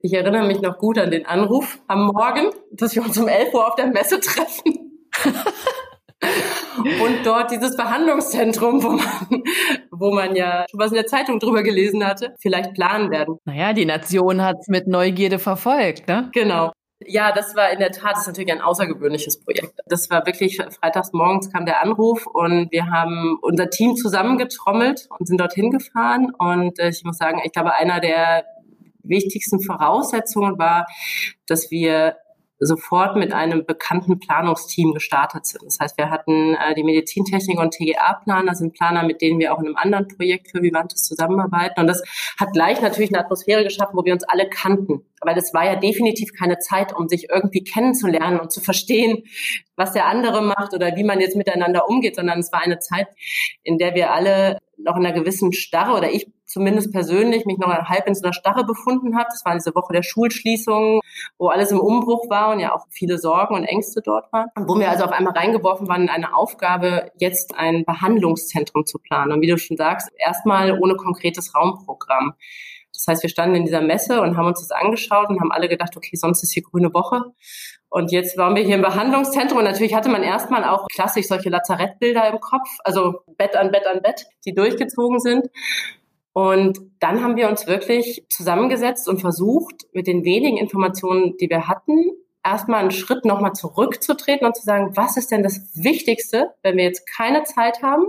[0.00, 3.52] Ich erinnere mich noch gut an den Anruf am Morgen, dass wir uns um 11
[3.52, 5.02] Uhr auf der Messe treffen.
[7.02, 9.42] und dort dieses Behandlungszentrum, wo man,
[9.90, 13.38] wo man ja schon was in der Zeitung drüber gelesen hatte, vielleicht planen werden.
[13.44, 16.30] Naja, die Nation hat es mit Neugierde verfolgt, ne?
[16.32, 16.70] Genau.
[17.04, 19.72] Ja, das war in der Tat, das ist natürlich ein außergewöhnliches Projekt.
[19.86, 25.26] Das war wirklich, freitags morgens kam der Anruf und wir haben unser Team zusammengetrommelt und
[25.26, 26.32] sind dorthin gefahren.
[26.38, 28.44] Und äh, ich muss sagen, ich glaube, einer der
[29.08, 30.86] wichtigsten Voraussetzungen war,
[31.46, 32.16] dass wir
[32.60, 35.64] sofort mit einem bekannten Planungsteam gestartet sind.
[35.64, 39.60] Das heißt, wir hatten äh, die Medizintechniker und TGA-Planer, sind Planer, mit denen wir auch
[39.60, 41.80] in einem anderen Projekt für Vivantes zusammenarbeiten.
[41.80, 42.02] Und das
[42.38, 45.04] hat gleich natürlich eine Atmosphäre geschaffen, wo wir uns alle kannten.
[45.20, 49.24] Weil es war ja definitiv keine Zeit, um sich irgendwie kennenzulernen und zu verstehen,
[49.76, 53.06] was der andere macht oder wie man jetzt miteinander umgeht, sondern es war eine Zeit,
[53.62, 57.68] in der wir alle noch in einer gewissen Starre oder ich zumindest persönlich mich noch
[57.68, 59.26] halb in so einer Starre befunden habe.
[59.30, 61.00] Das war diese Woche der Schulschließung,
[61.36, 64.48] wo alles im Umbruch war und ja auch viele Sorgen und Ängste dort waren.
[64.56, 69.32] Wo wir also auf einmal reingeworfen waren in eine Aufgabe, jetzt ein Behandlungszentrum zu planen.
[69.32, 72.34] Und wie du schon sagst, erstmal ohne konkretes Raumprogramm.
[72.92, 75.68] Das heißt, wir standen in dieser Messe und haben uns das angeschaut und haben alle
[75.68, 77.22] gedacht, okay, sonst ist hier grüne Woche.
[77.90, 81.48] Und jetzt waren wir hier im Behandlungszentrum und natürlich hatte man erstmal auch klassisch solche
[81.48, 85.48] Lazarettbilder im Kopf, also Bett an Bett an Bett, die durchgezogen sind.
[86.34, 91.66] Und dann haben wir uns wirklich zusammengesetzt und versucht, mit den wenigen Informationen, die wir
[91.66, 92.12] hatten,
[92.44, 96.84] erstmal einen Schritt nochmal zurückzutreten und zu sagen, was ist denn das Wichtigste, wenn wir
[96.84, 98.04] jetzt keine Zeit haben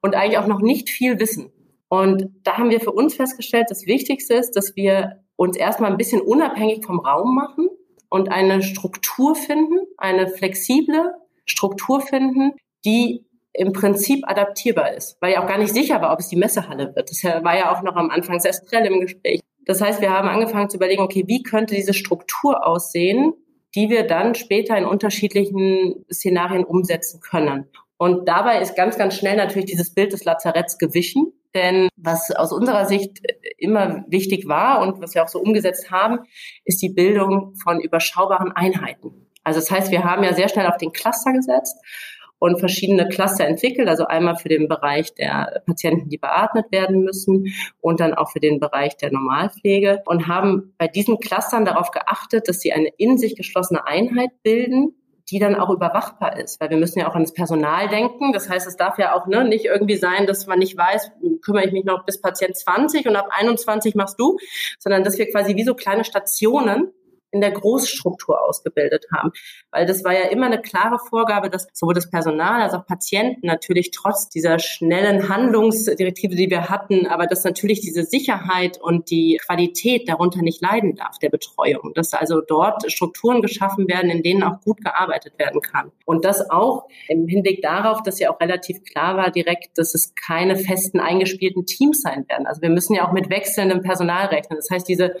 [0.00, 1.52] und eigentlich auch noch nicht viel wissen.
[1.88, 5.98] Und da haben wir für uns festgestellt, das Wichtigste ist, dass wir uns erstmal ein
[5.98, 7.68] bisschen unabhängig vom Raum machen
[8.08, 11.14] und eine Struktur finden, eine flexible
[11.44, 12.52] Struktur finden,
[12.84, 16.36] die im Prinzip adaptierbar ist, weil ja auch gar nicht sicher war, ob es die
[16.36, 17.10] Messehalle wird.
[17.10, 19.40] Das war ja auch noch am Anfang sehr strell im Gespräch.
[19.66, 23.32] Das heißt, wir haben angefangen zu überlegen, okay, wie könnte diese Struktur aussehen,
[23.74, 27.66] die wir dann später in unterschiedlichen Szenarien umsetzen können.
[27.96, 31.32] Und dabei ist ganz, ganz schnell natürlich dieses Bild des Lazaretts gewichen.
[31.54, 33.20] Denn was aus unserer Sicht
[33.58, 36.20] immer wichtig war und was wir auch so umgesetzt haben,
[36.64, 39.28] ist die Bildung von überschaubaren Einheiten.
[39.44, 41.76] Also das heißt, wir haben ja sehr schnell auf den Cluster gesetzt
[42.38, 47.54] und verschiedene Cluster entwickelt, also einmal für den Bereich der Patienten, die beatmet werden müssen
[47.80, 52.48] und dann auch für den Bereich der Normalpflege und haben bei diesen Clustern darauf geachtet,
[52.48, 54.94] dass sie eine in sich geschlossene Einheit bilden,
[55.30, 58.32] die dann auch überwachbar ist, weil wir müssen ja auch an das Personal denken.
[58.32, 61.64] Das heißt, es darf ja auch ne, nicht irgendwie sein, dass man nicht weiß, kümmere
[61.66, 64.36] ich mich noch bis Patient 20 und ab 21 machst du,
[64.78, 66.92] sondern dass wir quasi wie so kleine Stationen
[67.34, 69.32] in der Großstruktur ausgebildet haben.
[69.70, 73.46] Weil das war ja immer eine klare Vorgabe, dass sowohl das Personal als auch Patienten
[73.46, 79.40] natürlich trotz dieser schnellen Handlungsdirektive, die wir hatten, aber dass natürlich diese Sicherheit und die
[79.44, 81.92] Qualität darunter nicht leiden darf, der Betreuung.
[81.94, 85.90] Dass also dort Strukturen geschaffen werden, in denen auch gut gearbeitet werden kann.
[86.04, 90.14] Und das auch im Hinblick darauf, dass ja auch relativ klar war direkt, dass es
[90.14, 92.46] keine festen eingespielten Teams sein werden.
[92.46, 94.56] Also wir müssen ja auch mit wechselndem Personal rechnen.
[94.56, 95.16] Das heißt, diese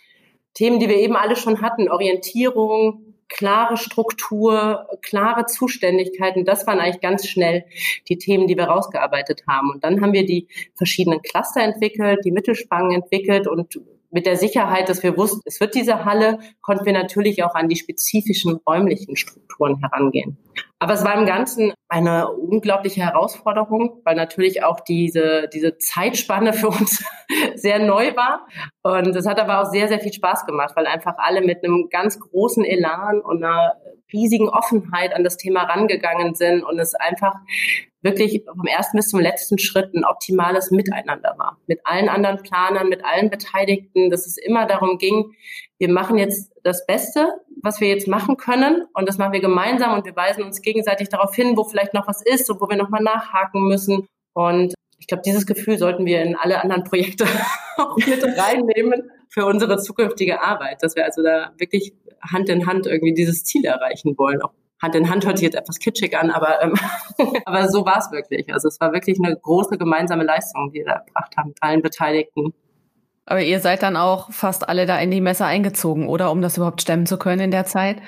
[0.54, 6.44] Themen, die wir eben alle schon hatten, Orientierung, klare Struktur, klare Zuständigkeiten.
[6.44, 7.64] Das waren eigentlich ganz schnell
[8.08, 9.70] die Themen, die wir rausgearbeitet haben.
[9.70, 13.80] Und dann haben wir die verschiedenen Cluster entwickelt, die Mittelspangen entwickelt und
[14.14, 17.68] mit der Sicherheit, dass wir wussten, es wird diese Halle, konnten wir natürlich auch an
[17.68, 20.38] die spezifischen räumlichen Strukturen herangehen.
[20.78, 26.68] Aber es war im Ganzen eine unglaubliche Herausforderung, weil natürlich auch diese, diese Zeitspanne für
[26.68, 27.04] uns
[27.56, 28.46] sehr neu war.
[28.84, 31.88] Und es hat aber auch sehr, sehr viel Spaß gemacht, weil einfach alle mit einem
[31.90, 33.74] ganz großen Elan und einer
[34.14, 37.34] riesigen Offenheit an das Thema rangegangen sind und es einfach
[38.00, 41.58] wirklich vom ersten bis zum letzten Schritt ein optimales Miteinander war.
[41.66, 45.34] Mit allen anderen Planern, mit allen Beteiligten, dass es immer darum ging,
[45.78, 47.28] wir machen jetzt das Beste,
[47.62, 51.08] was wir jetzt machen können und das machen wir gemeinsam und wir weisen uns gegenseitig
[51.08, 54.06] darauf hin, wo vielleicht noch was ist und wo wir nochmal nachhaken müssen.
[54.34, 57.24] Und ich glaube, dieses Gefühl sollten wir in alle anderen Projekte
[57.76, 61.94] auch mit reinnehmen für unsere zukünftige Arbeit, dass wir also da wirklich
[62.30, 65.56] Hand in Hand irgendwie dieses Ziel erreichen wollen, auch Hand in Hand hört sich jetzt
[65.56, 66.74] etwas kitschig an, aber, ähm,
[67.46, 68.52] aber so war es wirklich.
[68.52, 71.82] Also es war wirklich eine große gemeinsame Leistung, die wir da erbracht haben mit allen
[71.82, 72.52] Beteiligten.
[73.26, 76.30] Aber ihr seid dann auch fast alle da in die Messe eingezogen, oder?
[76.30, 78.02] Um das überhaupt stemmen zu können in der Zeit?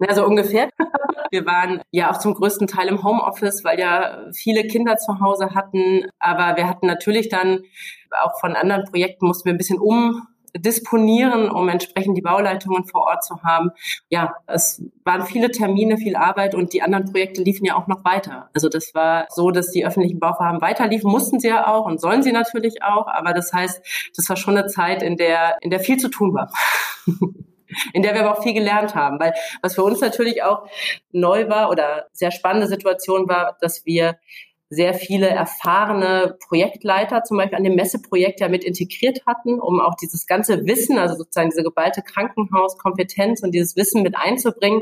[0.00, 0.70] Ja, so ungefähr.
[1.30, 5.54] Wir waren ja auch zum größten Teil im Homeoffice, weil ja viele Kinder zu Hause
[5.54, 6.06] hatten.
[6.18, 7.62] Aber wir hatten natürlich dann
[8.10, 13.02] auch von anderen Projekten mussten wir ein bisschen um disponieren, um entsprechend die Bauleitungen vor
[13.02, 13.70] Ort zu haben.
[14.08, 18.04] Ja, es waren viele Termine, viel Arbeit und die anderen Projekte liefen ja auch noch
[18.04, 18.50] weiter.
[18.54, 22.22] Also das war so, dass die öffentlichen Bauvorhaben weiterliefen, mussten sie ja auch und sollen
[22.22, 23.06] sie natürlich auch.
[23.06, 26.34] Aber das heißt, das war schon eine Zeit, in der, in der viel zu tun
[26.34, 26.50] war.
[27.94, 29.18] in der wir aber auch viel gelernt haben.
[29.18, 30.66] Weil was für uns natürlich auch
[31.10, 34.18] neu war oder sehr spannende Situation war, dass wir
[34.74, 39.96] sehr viele erfahrene Projektleiter zum Beispiel an dem Messeprojekt ja mit integriert hatten, um auch
[39.96, 44.80] dieses ganze Wissen, also sozusagen diese geballte Krankenhauskompetenz und dieses Wissen mit einzubringen.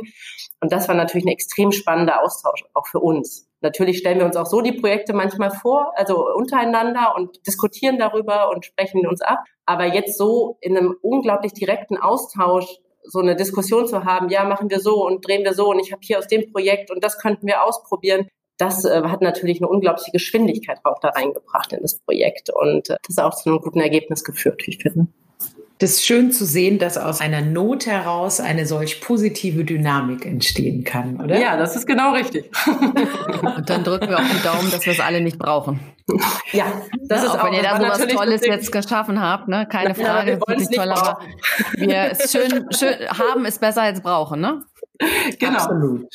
[0.61, 3.49] Und das war natürlich ein extrem spannender Austausch auch für uns.
[3.63, 8.49] Natürlich stellen wir uns auch so die Projekte manchmal vor, also untereinander und diskutieren darüber
[8.51, 9.41] und sprechen uns ab.
[9.67, 14.71] Aber jetzt so in einem unglaublich direkten Austausch so eine Diskussion zu haben, ja, machen
[14.71, 17.19] wir so und drehen wir so und ich habe hier aus dem Projekt und das
[17.19, 18.29] könnten wir ausprobieren
[18.61, 22.97] das äh, hat natürlich eine unglaubliche Geschwindigkeit auch da reingebracht in das Projekt und äh,
[23.07, 25.07] das auch zu einem guten Ergebnis geführt, wie ich finde.
[25.79, 30.85] Das ist schön zu sehen, dass aus einer Not heraus eine solch positive Dynamik entstehen
[30.85, 31.41] kann, oder?
[31.41, 32.51] Ja, das ist genau richtig.
[33.57, 35.81] Und dann drücken wir auch die Daumen, dass wir es alle nicht brauchen.
[36.53, 36.67] Ja,
[37.09, 39.67] das ja, ist auch, wenn ihr da so was Tolles jetzt geschaffen habt, ne?
[39.71, 41.21] Keine Frage, ja, das ist toll, aber
[41.77, 44.63] wir ist schön, schön haben ist besser als brauchen, ne?
[45.39, 45.59] Genau.
[45.59, 46.07] Absolut.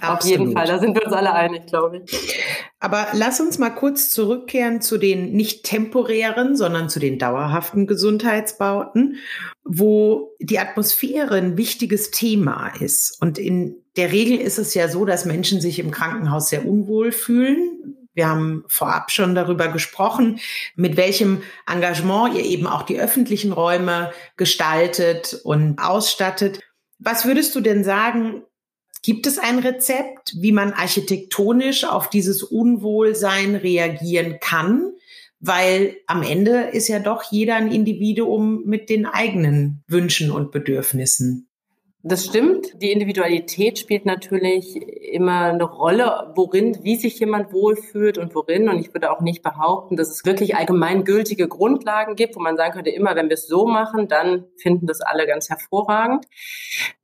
[0.00, 0.38] Auf Absolut.
[0.38, 2.40] jeden Fall, da sind wir uns alle einig, glaube ich.
[2.78, 9.16] Aber lass uns mal kurz zurückkehren zu den nicht temporären, sondern zu den dauerhaften Gesundheitsbauten,
[9.64, 13.20] wo die Atmosphäre ein wichtiges Thema ist.
[13.20, 17.12] Und in der Regel ist es ja so, dass Menschen sich im Krankenhaus sehr unwohl
[17.12, 18.06] fühlen.
[18.14, 20.40] Wir haben vorab schon darüber gesprochen,
[20.74, 26.60] mit welchem Engagement ihr eben auch die öffentlichen Räume gestaltet und ausstattet.
[27.00, 28.42] Was würdest du denn sagen,
[29.02, 34.92] gibt es ein Rezept, wie man architektonisch auf dieses Unwohlsein reagieren kann?
[35.40, 41.49] Weil am Ende ist ja doch jeder ein Individuum mit den eigenen Wünschen und Bedürfnissen.
[42.02, 42.80] Das stimmt.
[42.80, 44.74] Die Individualität spielt natürlich
[45.12, 48.70] immer eine Rolle, worin, wie sich jemand wohlfühlt und worin.
[48.70, 52.72] Und ich würde auch nicht behaupten, dass es wirklich allgemeingültige Grundlagen gibt, wo man sagen
[52.72, 56.24] könnte, immer wenn wir es so machen, dann finden das alle ganz hervorragend.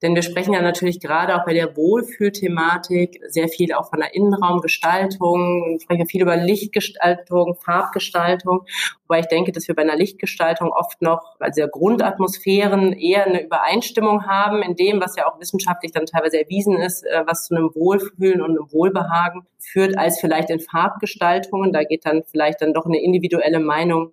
[0.01, 4.15] Denn wir sprechen ja natürlich gerade auch bei der Wohlfühlthematik sehr viel auch von der
[4.15, 8.65] Innenraumgestaltung, sprechen viel über Lichtgestaltung, Farbgestaltung.
[9.09, 13.45] Wobei ich denke, dass wir bei einer Lichtgestaltung oft noch, also der Grundatmosphären eher eine
[13.45, 17.55] Übereinstimmung haben, in dem, was ja auch wissenschaftlich dann teilweise erwiesen ist, äh, was zu
[17.55, 21.73] einem Wohlfühlen und einem Wohlbehagen führt, als vielleicht in Farbgestaltungen.
[21.73, 24.13] Da geht dann vielleicht dann doch eine individuelle Meinung,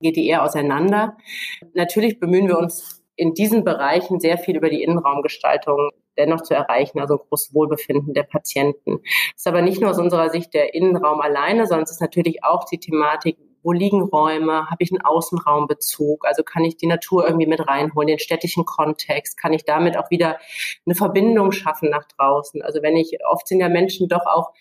[0.00, 1.16] geht die eher auseinander.
[1.74, 6.98] Natürlich bemühen wir uns in diesen Bereichen sehr viel über die Innenraumgestaltung dennoch zu erreichen,
[6.98, 8.98] also ein großes Wohlbefinden der Patienten.
[9.02, 12.44] Das ist aber nicht nur aus unserer Sicht der Innenraum alleine, sondern es ist natürlich
[12.44, 14.70] auch die Thematik, wo liegen Räume?
[14.70, 16.24] Habe ich einen Außenraumbezug?
[16.24, 19.36] Also kann ich die Natur irgendwie mit reinholen, den städtischen Kontext?
[19.36, 20.38] Kann ich damit auch wieder
[20.86, 22.62] eine Verbindung schaffen nach draußen?
[22.62, 24.52] Also wenn ich, oft sind ja Menschen doch auch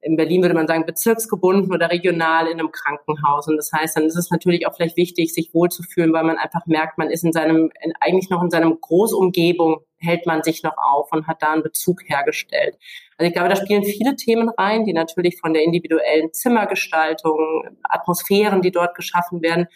[0.00, 3.48] in Berlin würde man sagen, bezirksgebunden oder regional in einem Krankenhaus.
[3.48, 6.66] Und das heißt, dann ist es natürlich auch vielleicht wichtig, sich wohlzufühlen, weil man einfach
[6.66, 10.76] merkt, man ist in seinem, in, eigentlich noch in seinem Großumgebung, hält man sich noch
[10.76, 12.76] auf und hat da einen Bezug hergestellt.
[13.16, 18.60] Also ich glaube, da spielen viele Themen rein, die natürlich von der individuellen Zimmergestaltung, Atmosphären,
[18.60, 19.66] die dort geschaffen werden,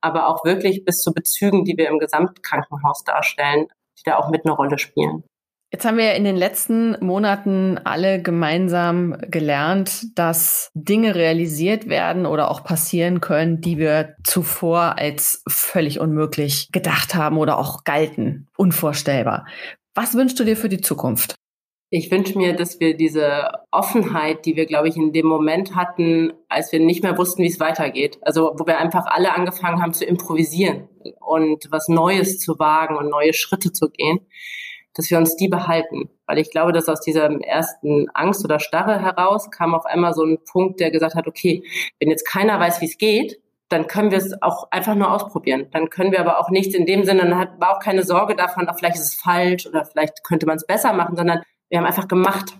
[0.00, 4.44] aber auch wirklich bis zu Bezügen, die wir im Gesamtkrankenhaus darstellen, die da auch mit
[4.44, 5.24] eine Rolle spielen.
[5.72, 12.50] Jetzt haben wir in den letzten Monaten alle gemeinsam gelernt, dass Dinge realisiert werden oder
[12.50, 18.48] auch passieren können, die wir zuvor als völlig unmöglich gedacht haben oder auch galten.
[18.58, 19.46] Unvorstellbar.
[19.94, 21.36] Was wünschst du dir für die Zukunft?
[21.88, 26.34] Ich wünsche mir, dass wir diese Offenheit, die wir, glaube ich, in dem Moment hatten,
[26.48, 29.92] als wir nicht mehr wussten, wie es weitergeht, also wo wir einfach alle angefangen haben
[29.94, 30.88] zu improvisieren
[31.20, 34.20] und was Neues zu wagen und neue Schritte zu gehen,
[34.94, 36.10] dass wir uns die behalten.
[36.26, 40.24] Weil ich glaube, dass aus dieser ersten Angst oder Starre heraus kam auf einmal so
[40.24, 41.64] ein Punkt, der gesagt hat, okay,
[41.98, 45.68] wenn jetzt keiner weiß, wie es geht, dann können wir es auch einfach nur ausprobieren.
[45.72, 48.36] Dann können wir aber auch nichts in dem Sinne, dann hat, war auch keine Sorge
[48.36, 51.86] davon, vielleicht ist es falsch oder vielleicht könnte man es besser machen, sondern wir haben
[51.86, 52.52] einfach gemacht.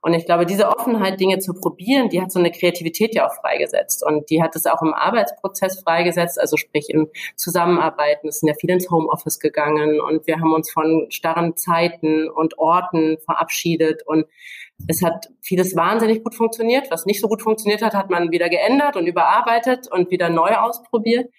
[0.00, 3.34] Und ich glaube, diese Offenheit, Dinge zu probieren, die hat so eine Kreativität ja auch
[3.34, 4.04] freigesetzt.
[4.04, 8.28] Und die hat es auch im Arbeitsprozess freigesetzt, also sprich im Zusammenarbeiten.
[8.28, 12.58] Es sind ja viele ins Homeoffice gegangen und wir haben uns von starren Zeiten und
[12.58, 14.06] Orten verabschiedet.
[14.06, 14.26] Und
[14.86, 16.90] es hat vieles wahnsinnig gut funktioniert.
[16.90, 20.54] Was nicht so gut funktioniert hat, hat man wieder geändert und überarbeitet und wieder neu
[20.54, 21.30] ausprobiert.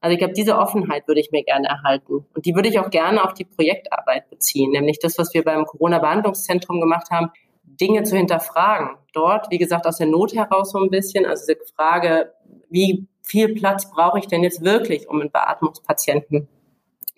[0.00, 2.26] Also ich glaube, diese Offenheit würde ich mir gerne erhalten.
[2.34, 5.64] Und die würde ich auch gerne auf die Projektarbeit beziehen, nämlich das, was wir beim
[5.64, 7.30] Corona-Behandlungszentrum gemacht haben,
[7.80, 8.96] Dinge zu hinterfragen.
[9.12, 12.32] Dort, wie gesagt, aus der Not heraus so ein bisschen, also diese Frage,
[12.68, 16.48] wie viel Platz brauche ich denn jetzt wirklich, um einen Beatmungspatienten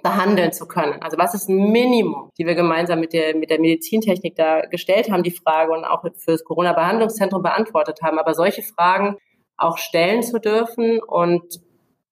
[0.02, 1.02] behandeln zu können.
[1.02, 5.10] Also was ist ein Minimum, die wir gemeinsam mit der, mit der Medizintechnik da gestellt
[5.10, 8.18] haben, die Frage und auch für das Corona-Behandlungszentrum beantwortet haben.
[8.18, 9.16] Aber solche Fragen
[9.56, 11.60] auch stellen zu dürfen und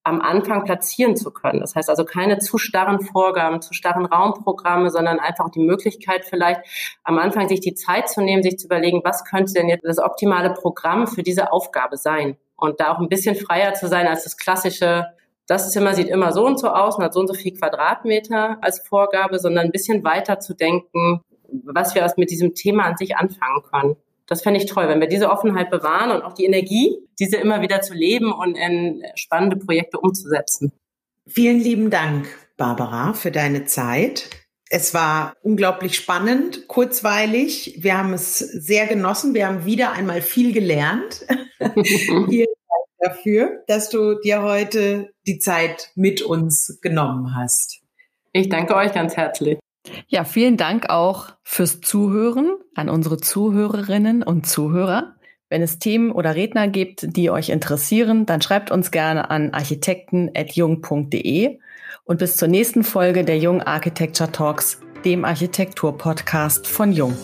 [0.05, 1.61] am Anfang platzieren zu können.
[1.61, 6.61] Das heißt also keine zu starren Vorgaben, zu starren Raumprogramme, sondern einfach die Möglichkeit vielleicht
[7.03, 9.99] am Anfang sich die Zeit zu nehmen, sich zu überlegen, was könnte denn jetzt das
[9.99, 12.37] optimale Programm für diese Aufgabe sein?
[12.57, 15.07] Und da auch ein bisschen freier zu sein als das klassische,
[15.47, 18.59] das Zimmer sieht immer so und so aus und hat so und so viel Quadratmeter
[18.61, 21.23] als Vorgabe, sondern ein bisschen weiter zu denken,
[21.65, 23.97] was wir mit diesem Thema an sich anfangen können.
[24.27, 27.61] Das fände ich toll, wenn wir diese Offenheit bewahren und auch die Energie, diese immer
[27.61, 30.73] wieder zu leben und in spannende Projekte umzusetzen.
[31.27, 34.31] Vielen lieben Dank, Barbara, für deine Zeit.
[34.71, 37.77] Es war unglaublich spannend, kurzweilig.
[37.79, 39.35] Wir haben es sehr genossen.
[39.35, 41.27] Wir haben wieder einmal viel gelernt.
[41.59, 47.83] Vielen Dank dafür, dass du dir heute die Zeit mit uns genommen hast.
[48.33, 49.59] Ich danke euch ganz herzlich.
[50.09, 55.15] Ja, vielen Dank auch fürs Zuhören an unsere Zuhörerinnen und Zuhörer.
[55.49, 61.59] Wenn es Themen oder Redner gibt, die euch interessieren, dann schreibt uns gerne an architekten.jung.de
[62.05, 67.17] und bis zur nächsten Folge der Jung Architecture Talks, dem Architektur-Podcast von Jung.